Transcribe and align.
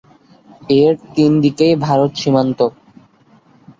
এর 0.75 0.93
তিন 1.15 1.31
দিকেই 1.43 1.73
ভারত 1.85 2.11
সীমান্ত। 2.15 2.59